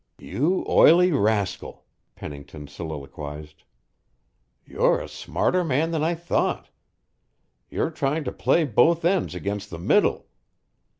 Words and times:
"You 0.17 0.65
oily 0.67 1.11
rascal!" 1.11 1.85
Pennington 2.15 2.65
soliloquized. 2.65 3.61
"You're 4.65 4.99
a 4.99 5.07
smarter 5.07 5.63
man 5.63 5.91
than 5.91 6.01
I 6.03 6.15
thought. 6.15 6.69
You're 7.69 7.91
trying 7.91 8.23
to 8.23 8.31
play 8.31 8.65
both 8.65 9.05
ends 9.05 9.35
against 9.35 9.69
the 9.69 9.77
middle." 9.77 10.25